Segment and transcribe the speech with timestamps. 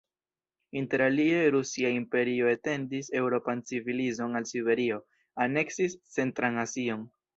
[0.79, 4.99] Interalie, Rusia Imperio etendis eŭropan civilizon al Siberio,
[5.47, 7.07] aneksis centran Azion.